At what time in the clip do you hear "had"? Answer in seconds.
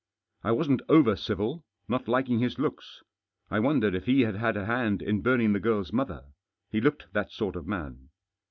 4.21-4.33, 4.33-4.57